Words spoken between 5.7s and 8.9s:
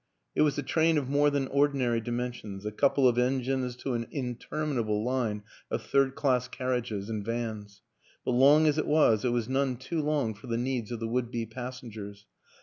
third class carriages and vans but long as it